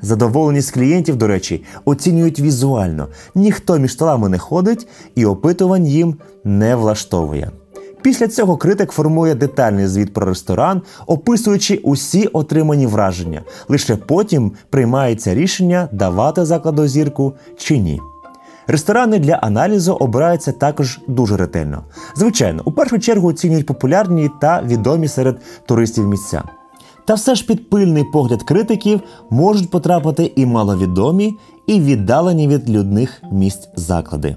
Задоволеність 0.03 0.71
клієнтів, 0.71 1.17
до 1.17 1.27
речі, 1.27 1.65
оцінюють 1.85 2.41
візуально. 2.41 3.09
Ніхто 3.35 3.79
між 3.79 3.93
столами 3.93 4.29
не 4.29 4.39
ходить 4.39 4.89
і 5.15 5.27
опитувань 5.27 5.87
їм 5.87 6.17
не 6.45 6.77
влаштовує. 6.77 7.51
Після 8.09 8.29
цього 8.29 8.57
критик 8.57 8.93
формує 8.93 9.35
детальний 9.35 9.87
звіт 9.87 10.13
про 10.13 10.27
ресторан, 10.27 10.83
описуючи 11.07 11.77
усі 11.77 12.27
отримані 12.27 12.87
враження. 12.87 13.43
Лише 13.69 13.97
потім 13.97 14.53
приймається 14.71 15.35
рішення 15.35 15.89
давати 15.93 16.45
закладу 16.45 16.87
зірку 16.87 17.33
чи 17.59 17.79
ні. 17.79 18.01
Ресторани 18.67 19.19
для 19.19 19.33
аналізу 19.33 19.93
обираються 19.93 20.53
також 20.53 21.01
дуже 21.09 21.37
ретельно. 21.37 21.85
Звичайно, 22.17 22.63
у 22.65 22.73
першу 22.73 22.99
чергу 22.99 23.29
оцінюють 23.29 23.67
популярні 23.67 24.31
та 24.41 24.63
відомі 24.63 25.09
серед 25.09 25.41
туристів 25.67 26.09
місця. 26.09 26.43
Та 27.05 27.15
все 27.15 27.35
ж 27.35 27.47
під 27.47 27.71
пильний 27.71 28.05
погляд 28.05 28.43
критиків 28.43 29.01
можуть 29.31 29.71
потрапити 29.71 30.33
і 30.37 30.47
маловідомі, 30.47 31.35
і 31.67 31.81
віддалені 31.81 32.49
від 32.49 32.71
людних 32.71 33.23
місць 33.33 33.69
заклади. 33.77 34.37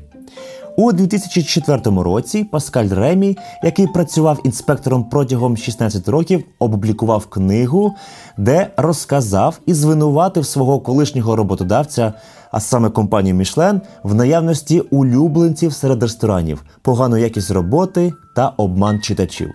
У 0.82 0.92
2004 0.92 1.82
році 2.04 2.44
Паскаль 2.44 2.90
Ремі, 2.90 3.38
який 3.64 3.88
працював 3.88 4.40
інспектором 4.44 5.04
протягом 5.04 5.58
16 5.58 6.08
років, 6.08 6.44
опублікував 6.60 7.26
книгу, 7.26 7.94
де 8.38 8.72
розказав 8.78 9.60
і 9.66 9.74
звинуватив 9.74 10.46
свого 10.46 10.80
колишнього 10.80 11.36
роботодавця, 11.36 12.14
а 12.52 12.60
саме 12.60 12.90
компанію 12.90 13.36
Мішлен, 13.36 13.82
в 14.04 14.14
наявності 14.14 14.80
улюбленців 14.80 15.74
серед 15.74 16.04
ресторанів, 16.04 16.64
погану 16.82 17.18
якість 17.18 17.52
роботи 17.52 18.14
та 18.36 18.54
обман 18.58 19.02
читачів. 19.02 19.50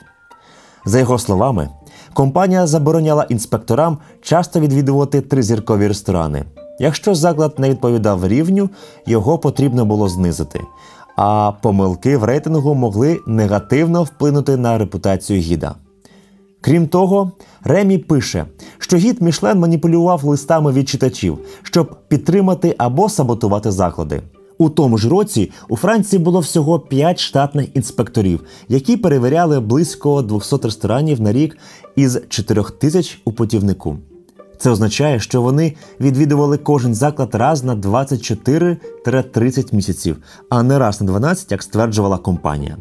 За 0.85 0.99
його 0.99 1.19
словами, 1.19 1.69
компанія 2.15 2.67
забороняла 2.67 3.27
інспекторам 3.29 3.99
часто 4.23 4.61
відвідувати 4.61 5.21
тризіркові 5.21 5.89
ресторани. 5.89 6.45
Якщо 6.79 7.15
заклад 7.15 7.59
не 7.59 7.71
відповідав 7.71 8.27
рівню, 8.27 8.71
його 9.07 9.39
потрібно 9.39 9.85
було 9.85 10.09
знизити. 10.09 10.61
А 11.17 11.53
помилки 11.63 12.17
в 12.17 12.25
рейтингу 12.25 12.75
могли 12.75 13.21
негативно 13.27 14.03
вплинути 14.03 14.57
на 14.57 14.79
репутацію 14.79 15.41
гіда. 15.41 15.75
Крім 16.61 16.89
того, 16.89 17.33
Ремі 17.65 17.99
пише, 17.99 18.47
що 18.79 18.97
гід 18.97 19.23
Мішлен 19.23 19.59
маніпулював 19.59 20.25
листами 20.25 20.73
від 20.73 20.89
читачів, 20.89 21.39
щоб 21.63 21.97
підтримати 22.09 22.75
або 22.79 23.09
саботувати 23.09 23.71
заклади. 23.71 24.23
У 24.59 24.71
тому 24.71 24.99
ж 24.99 25.09
році 25.09 25.53
у 25.69 25.77
Франції 25.77 26.23
було 26.23 26.41
всього 26.41 26.81
5 26.81 27.21
штатних 27.21 27.77
інспекторів, 27.77 28.45
які 28.69 28.97
перевіряли 28.97 29.61
близько 29.61 30.23
200 30.23 30.57
ресторанів 30.63 31.21
на 31.21 31.33
рік 31.33 31.59
із 31.97 32.21
4 32.29 32.63
тисяч 32.79 33.21
у 33.25 33.33
путівнику. 33.33 33.97
Це 34.59 34.71
означає, 34.71 35.21
що 35.21 35.43
вони 35.43 35.75
відвідували 36.01 36.59
кожен 36.59 36.95
заклад 36.95 37.35
раз 37.35 37.65
на 37.65 37.77
24-30 37.77 39.75
місяців, 39.75 40.17
а 40.49 40.63
не 40.63 40.79
раз 40.79 41.01
на 41.01 41.07
12, 41.07 41.53
як 41.53 41.63
стверджувала 41.63 42.19
компанія. 42.19 42.77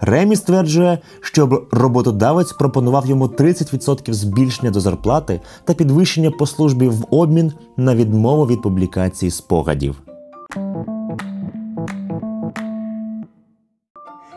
Ремі 0.00 0.36
стверджує, 0.36 0.98
що 1.20 1.66
роботодавець 1.70 2.52
пропонував 2.52 3.06
йому 3.06 3.26
30% 3.26 4.12
збільшення 4.12 4.70
до 4.70 4.80
зарплати 4.80 5.40
та 5.64 5.74
підвищення 5.74 6.30
по 6.30 6.46
службі 6.46 6.88
в 6.88 7.04
обмін 7.10 7.52
на 7.76 7.94
відмову 7.94 8.46
від 8.46 8.62
публікації 8.62 9.30
спогадів. 9.30 9.96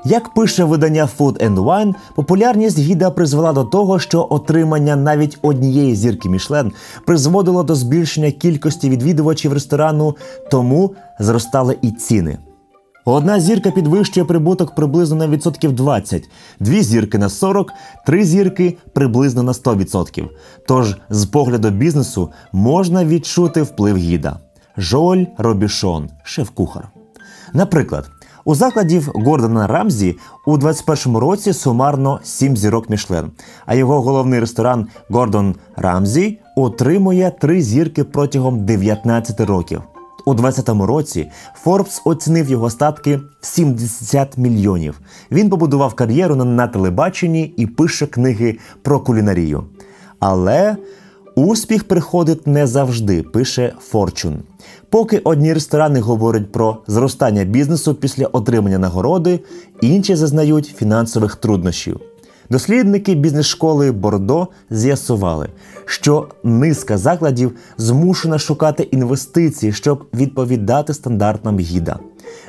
Як 0.05 0.34
пише 0.34 0.63
видання 0.63 1.10
Food 1.17 1.46
and 1.48 1.55
Wine, 1.55 1.96
популярність 2.15 2.79
гіда 2.79 3.12
призвела 3.12 3.53
до 3.53 3.63
того, 3.63 4.00
що 4.00 4.27
отримання 4.29 4.96
навіть 4.96 5.38
однієї 5.41 5.96
зірки 5.96 6.29
Мішлен 6.29 6.72
призводило 7.05 7.63
до 7.63 7.75
збільшення 7.75 8.31
кількості 8.31 8.89
відвідувачів 8.89 9.53
ресторану, 9.53 10.15
тому 10.51 10.96
зростали 11.20 11.77
і 11.81 11.91
ціни. 11.91 12.38
Одна 13.05 13.39
зірка 13.39 13.72
підвищує 13.72 14.25
прибуток 14.25 14.75
приблизно 14.75 15.15
на 15.15 15.27
відсотків 15.27 15.72
20, 15.72 16.29
дві 16.60 16.81
зірки 16.84 17.17
на 17.17 17.29
40, 17.29 17.72
три 18.05 18.24
зірки 18.25 18.77
приблизно 18.93 19.43
на 19.43 19.51
100%. 19.51 20.29
Тож, 20.67 20.98
з 21.10 21.25
погляду 21.25 21.70
бізнесу, 21.70 22.31
можна 22.51 23.05
відчути 23.05 23.62
вплив 23.62 23.98
гіда. 23.98 24.39
Жоль 24.77 25.25
Робішон, 25.38 26.10
шеф-кухар. 26.24 26.89
Наприклад, 27.53 28.10
у 28.45 28.55
закладів 28.55 29.12
Гордона 29.13 29.67
Рамзі 29.67 30.17
у 30.45 30.57
21-му 30.57 31.19
році 31.19 31.53
сумарно 31.53 32.19
7 32.24 32.57
зірок 32.57 32.89
Мішлен, 32.89 33.31
а 33.65 33.75
його 33.75 34.01
головний 34.01 34.39
ресторан 34.39 34.88
Гордон 35.10 35.55
Рамзі 35.75 36.39
отримує 36.55 37.31
3 37.39 37.62
зірки 37.62 38.03
протягом 38.03 38.65
19 38.65 39.39
років. 39.41 39.81
У 40.25 40.33
2020 40.33 40.88
році 40.88 41.29
Форбс 41.53 42.01
оцінив 42.05 42.50
його 42.50 42.69
статки 42.69 43.19
в 43.41 43.45
70 43.45 44.38
мільйонів. 44.38 45.01
Він 45.31 45.50
побудував 45.50 45.93
кар'єру 45.93 46.36
на 46.36 46.67
телебаченні 46.67 47.53
і 47.57 47.67
пише 47.67 48.07
книги 48.07 48.57
про 48.81 49.00
кулінарію. 49.00 49.63
Але 50.19 50.77
успіх 51.35 51.83
приходить 51.83 52.47
не 52.47 52.67
завжди, 52.67 53.23
пише 53.23 53.73
Fortune. 53.93 54.36
Поки 54.89 55.17
одні 55.17 55.53
ресторани 55.53 55.99
говорять 55.99 56.51
про 56.51 56.77
зростання 56.88 57.43
бізнесу 57.43 57.93
після 57.93 58.25
отримання 58.25 58.77
нагороди, 58.77 59.39
інші 59.82 60.15
зазнають 60.15 60.73
фінансових 60.77 61.36
труднощів. 61.36 61.99
Дослідники 62.49 63.15
бізнес-школи 63.15 63.91
Бордо 63.91 64.47
з'ясували, 64.69 65.49
що 65.86 66.27
низка 66.43 66.97
закладів 66.97 67.56
змушена 67.77 68.39
шукати 68.39 68.84
інвестиції, 68.84 69.73
щоб 69.73 70.06
відповідати 70.13 70.93
стандартам 70.93 71.60
гіда. 71.60 71.99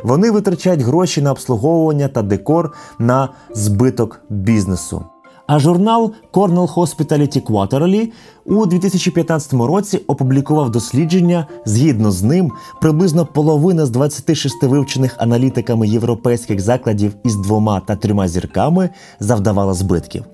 Вони 0.03 0.31
витрачають 0.31 0.81
гроші 0.81 1.23
на 1.23 1.31
обслуговування 1.31 2.09
та 2.09 2.23
декор 2.23 2.73
на 2.99 3.29
збиток 3.55 4.21
бізнесу. 4.31 5.05
А 5.53 5.59
журнал 5.59 6.15
Cornell 6.33 6.75
Hospitality 6.75 7.43
Quarterly 7.43 8.13
у 8.45 8.67
2015 8.67 9.53
році 9.53 9.99
опублікував 10.07 10.71
дослідження. 10.71 11.47
Згідно 11.65 12.11
з 12.11 12.23
ним, 12.23 12.53
приблизно 12.81 13.27
половина 13.27 13.87
з 13.87 13.91
26 13.91 14.63
вивчених 14.63 15.15
аналітиками 15.19 15.89
європейських 15.89 16.61
закладів 16.61 17.15
із 17.25 17.37
двома 17.37 17.81
та 17.81 17.97
трьома 17.97 18.29
зірками 18.29 18.91
завдавала 19.21 19.75
збитків. 19.75 20.25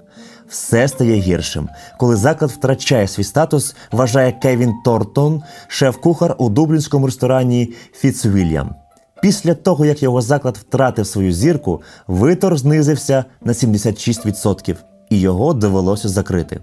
Все 0.48 0.88
стає 0.88 1.14
гіршим, 1.20 1.68
коли 1.98 2.16
заклад 2.16 2.50
втрачає 2.50 3.09
свій 3.09 3.24
статус, 3.24 3.76
вважає 3.92 4.33
Кевін 4.33 4.74
Тортон, 4.85 5.42
шеф-кухар 5.68 6.35
у 6.38 6.48
дублінському 6.48 7.07
ресторані 7.07 7.72
Фіцвільям. 7.92 8.74
Після 9.22 9.54
того, 9.54 9.87
як 9.87 10.02
його 10.02 10.20
заклад 10.20 10.57
втратив 10.57 11.07
свою 11.07 11.33
зірку, 11.33 11.83
витор 12.07 12.59
знизився 12.59 13.24
на 13.44 13.52
76% 13.52 14.76
і 15.11 15.21
його 15.21 15.55
довелося 15.55 16.09
закрити. 16.09 16.61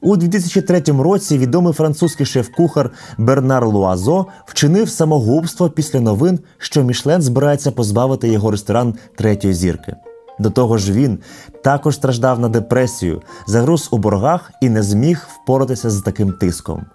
У 0.00 0.16
2003 0.16 0.80
році 0.80 1.38
відомий 1.38 1.72
французький 1.72 2.26
шеф-кухар 2.26 2.90
Бернар 3.18 3.66
Луазо 3.66 4.26
вчинив 4.46 4.88
самогубство 4.88 5.70
після 5.70 6.00
новин, 6.00 6.38
що 6.58 6.82
Мішлен 6.82 7.22
збирається 7.22 7.70
позбавити 7.70 8.28
його 8.28 8.50
ресторан 8.50 8.94
третьої 9.16 9.54
зірки. 9.54 9.96
До 10.38 10.50
того 10.50 10.78
ж, 10.78 10.92
він 10.92 11.18
також 11.64 11.94
страждав 11.94 12.40
на 12.40 12.48
депресію, 12.48 13.22
загруз 13.46 13.88
у 13.92 13.98
боргах 13.98 14.50
і 14.60 14.68
не 14.68 14.82
зміг 14.82 15.28
впоратися 15.28 15.90
з 15.90 16.02
таким 16.02 16.32
тиском. 16.32 16.86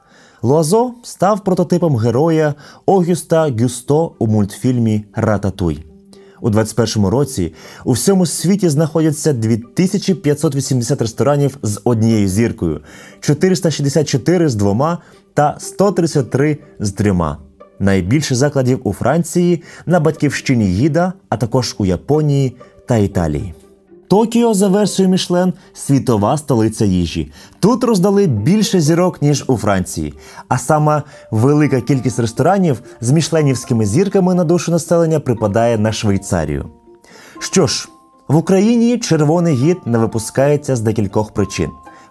Луазо 0.41 0.93
став 1.03 1.43
прототипом 1.43 1.97
героя 1.97 2.53
Огюста 2.85 3.51
Гюсто 3.59 4.11
у 4.19 4.27
мультфільмі 4.27 5.05
Рататуй. 5.15 5.94
У 6.41 6.49
2021 6.49 7.09
році 7.09 7.53
у 7.85 7.91
всьому 7.91 8.25
світі 8.25 8.69
знаходяться 8.69 9.33
2580 9.33 11.01
ресторанів 11.01 11.57
з 11.63 11.81
однією 11.83 12.27
зіркою, 12.27 12.81
464 13.19 14.49
з 14.49 14.55
двома 14.55 14.97
та 15.33 15.55
133 15.59 16.57
з 16.79 16.91
трьома. 16.91 17.37
Найбільше 17.79 18.35
закладів 18.35 18.79
у 18.83 18.93
Франції, 18.93 19.63
на 19.85 19.99
батьківщині 19.99 20.65
Їда, 20.65 21.13
а 21.29 21.37
також 21.37 21.75
у 21.77 21.85
Японії 21.85 22.55
та 22.87 22.97
Італії. 22.97 23.53
Токіо 24.07 24.53
за 24.53 24.67
версією 24.67 25.11
Мішлен 25.11 25.53
світова 25.73 26.37
столиця 26.37 26.85
їжі. 26.85 27.31
Тут 27.59 27.83
роздали 27.83 28.27
більше 28.27 28.81
зірок 28.81 29.21
ніж 29.21 29.43
у 29.47 29.57
Франції. 29.57 30.13
А 30.47 30.57
саме 30.57 31.03
велика 31.31 31.81
кількість 31.81 32.19
ресторанів 32.19 32.81
з 33.01 33.11
мішленівськими 33.11 33.85
зірками 33.85 34.35
на 34.35 34.43
душу 34.43 34.71
населення 34.71 35.19
припадає 35.19 35.77
на 35.77 35.91
Швейцарію. 35.91 36.65
Що 37.39 37.67
ж, 37.67 37.89
в 38.27 38.35
Україні 38.35 38.97
червоний 38.97 39.55
гід 39.55 39.77
не 39.85 39.97
випускається 39.97 40.75
з 40.75 40.81
декількох 40.81 41.31
причин. 41.31 41.69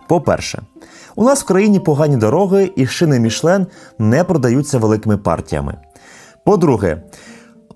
По-перше, 0.09 0.63
у 1.17 1.25
нас 1.25 1.43
в 1.43 1.47
країні 1.47 1.81
погані 1.81 2.17
дороги 2.17 2.73
і 2.77 2.87
шини 2.87 3.21
Мішлен 3.21 3.67
не 3.99 4.25
продаються 4.25 4.79
великими 4.79 5.17
партіями. 5.17 5.77
По-друге, 6.45 7.03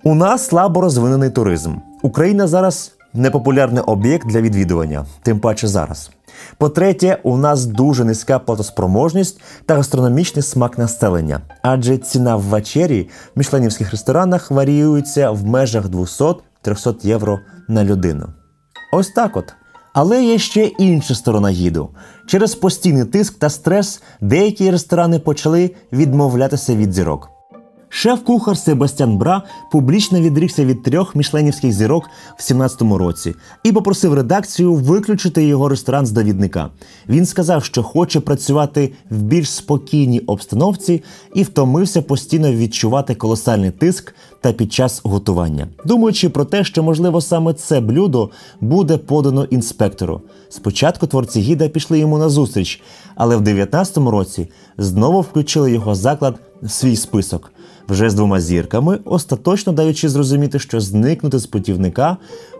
у 0.02 0.14
нас 0.14 0.46
слабо 0.46 0.80
розвинений 0.80 1.30
туризм. 1.30 1.74
Україна 2.02 2.46
зараз 2.46 2.97
непопулярний 3.14 3.82
об'єкт 3.82 4.28
для 4.28 4.40
відвідування, 4.40 5.06
тим 5.22 5.40
паче 5.40 5.68
зараз. 5.68 6.10
По-третє, 6.58 7.18
у 7.22 7.36
нас 7.36 7.66
дуже 7.66 8.04
низька 8.04 8.38
платоспроможність 8.38 9.40
та 9.66 9.74
гастрономічний 9.74 10.42
смак 10.42 10.78
населення, 10.78 11.40
адже 11.62 11.98
ціна 11.98 12.36
в 12.36 12.40
вечері 12.40 13.08
в 13.34 13.38
мішленівських 13.38 13.90
ресторанах 13.90 14.50
варіюється 14.50 15.30
в 15.30 15.44
межах 15.44 15.86
200-300 15.86 17.06
євро 17.06 17.40
на 17.68 17.84
людину. 17.84 18.26
Ось 18.92 19.08
так 19.08 19.36
от. 19.36 19.54
Але 19.92 20.24
є 20.24 20.38
ще 20.38 20.64
інша 20.64 21.14
сторона 21.14 21.50
гіду. 21.50 21.90
Через 22.26 22.54
постійний 22.54 23.04
тиск 23.04 23.38
та 23.38 23.50
стрес 23.50 24.02
деякі 24.20 24.70
ресторани 24.70 25.18
почали 25.18 25.70
відмовлятися 25.92 26.76
від 26.76 26.92
зірок. 26.92 27.37
Шеф-кухар 27.90 28.58
Себастьян 28.58 29.16
Бра 29.16 29.42
публічно 29.72 30.20
відрікся 30.20 30.64
від 30.64 30.82
трьох 30.82 31.16
мішленівських 31.16 31.72
зірок 31.72 32.04
в 32.36 32.42
17-му 32.42 32.98
році 32.98 33.34
і 33.64 33.72
попросив 33.72 34.14
редакцію 34.14 34.74
виключити 34.74 35.44
його 35.44 35.68
ресторан 35.68 36.06
з 36.06 36.10
довідника. 36.10 36.70
Він 37.08 37.26
сказав, 37.26 37.64
що 37.64 37.82
хоче 37.82 38.20
працювати 38.20 38.92
в 39.10 39.22
більш 39.22 39.50
спокійній 39.50 40.20
обстановці 40.20 41.02
і 41.34 41.42
втомився 41.42 42.02
постійно 42.02 42.52
відчувати 42.52 43.14
колосальний 43.14 43.70
тиск 43.70 44.14
та 44.40 44.52
під 44.52 44.72
час 44.72 45.00
готування, 45.04 45.68
думаючи 45.84 46.28
про 46.28 46.44
те, 46.44 46.64
що 46.64 46.82
можливо 46.82 47.20
саме 47.20 47.54
це 47.54 47.80
блюдо 47.80 48.30
буде 48.60 48.96
подано 48.96 49.44
інспектору. 49.44 50.20
Спочатку 50.48 51.06
творці 51.06 51.40
гіда 51.40 51.68
пішли 51.68 51.98
йому 51.98 52.18
на 52.18 52.28
зустріч, 52.28 52.82
але 53.16 53.36
в 53.36 53.42
19-му 53.42 54.10
році 54.10 54.48
знову 54.78 55.20
включили 55.20 55.72
його 55.72 55.94
заклад 55.94 56.34
в 56.62 56.70
свій 56.70 56.96
список 56.96 57.52
вже 57.88 58.10
з 58.10 58.14
двома 58.14 58.40
зірками, 58.40 58.98
остаточно 59.04 59.72
даючи 59.72 60.08
зрозуміти, 60.08 60.58
що 60.58 60.80
зникнути 60.80 61.38
з 61.38 61.46
путівника 61.46 62.16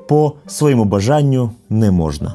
по 0.08 0.32
своєму 0.46 0.84
бажанню 0.84 1.50
не 1.70 1.90
можна. 1.90 2.34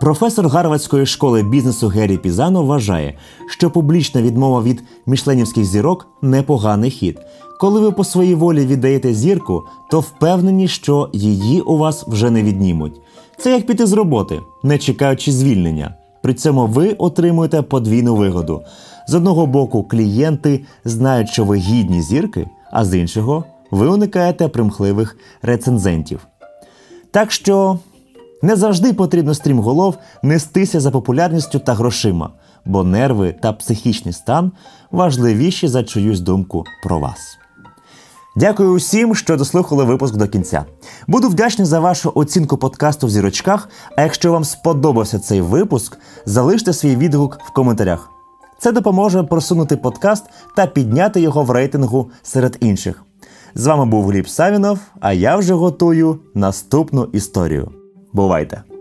Професор 0.00 0.48
Гарвардської 0.48 1.06
школи 1.06 1.42
бізнесу 1.42 1.88
Геррі 1.88 2.16
Пізано 2.18 2.62
вважає, 2.62 3.14
що 3.50 3.70
публічна 3.70 4.22
відмова 4.22 4.62
від 4.62 4.82
мішленівських 5.06 5.64
зірок 5.64 6.06
непоганий 6.22 6.90
хід. 6.90 7.20
Коли 7.60 7.80
ви 7.80 7.90
по 7.90 8.04
своїй 8.04 8.34
волі 8.34 8.66
віддаєте 8.66 9.14
зірку, 9.14 9.62
то 9.90 10.00
впевнені, 10.00 10.68
що 10.68 11.10
її 11.12 11.60
у 11.60 11.76
вас 11.76 12.04
вже 12.08 12.30
не 12.30 12.42
віднімуть. 12.42 13.00
Це 13.38 13.50
як 13.50 13.66
піти 13.66 13.86
з 13.86 13.92
роботи, 13.92 14.40
не 14.62 14.78
чекаючи 14.78 15.32
звільнення. 15.32 15.94
При 16.22 16.34
цьому 16.34 16.66
ви 16.66 16.92
отримуєте 16.92 17.62
подвійну 17.62 18.16
вигоду. 18.16 18.62
З 19.08 19.14
одного 19.14 19.46
боку, 19.46 19.84
клієнти 19.84 20.64
знають, 20.84 21.28
що 21.28 21.44
ви 21.44 21.56
гідні 21.56 22.02
зірки, 22.02 22.48
а 22.72 22.84
з 22.84 22.98
іншого 22.98 23.44
ви 23.70 23.86
уникаєте 23.88 24.48
примхливих 24.48 25.16
рецензентів. 25.42 26.26
Так 27.10 27.32
що 27.32 27.78
не 28.42 28.56
завжди 28.56 28.92
потрібно 28.92 29.34
стрімголов 29.34 29.98
нестися 30.22 30.80
за 30.80 30.90
популярністю 30.90 31.58
та 31.58 31.74
грошима, 31.74 32.30
бо 32.64 32.84
нерви 32.84 33.34
та 33.42 33.52
психічний 33.52 34.14
стан 34.14 34.52
важливіші 34.90 35.68
за 35.68 35.82
чиюсь 35.84 36.20
думку 36.20 36.64
про 36.84 36.98
вас. 36.98 37.38
Дякую 38.36 38.70
усім, 38.70 39.14
що 39.14 39.36
дослухали 39.36 39.84
випуск 39.84 40.16
до 40.16 40.28
кінця. 40.28 40.64
Буду 41.06 41.28
вдячний 41.28 41.66
за 41.66 41.80
вашу 41.80 42.12
оцінку 42.14 42.56
подкасту 42.56 43.06
в 43.06 43.10
зірочках. 43.10 43.68
А 43.96 44.02
якщо 44.02 44.32
вам 44.32 44.44
сподобався 44.44 45.18
цей 45.18 45.40
випуск, 45.40 45.98
залиште 46.26 46.72
свій 46.72 46.96
відгук 46.96 47.38
в 47.44 47.52
коментарях. 47.52 48.13
Це 48.58 48.72
допоможе 48.72 49.22
просунути 49.22 49.76
подкаст 49.76 50.24
та 50.56 50.66
підняти 50.66 51.20
його 51.20 51.44
в 51.44 51.50
рейтингу 51.50 52.10
серед 52.22 52.56
інших. 52.60 53.04
З 53.54 53.66
вами 53.66 53.86
був 53.86 54.08
Гліб 54.08 54.28
Савінов, 54.28 54.78
а 55.00 55.12
я 55.12 55.36
вже 55.36 55.54
готую 55.54 56.18
наступну 56.34 57.04
історію. 57.04 57.70
Бувайте! 58.12 58.73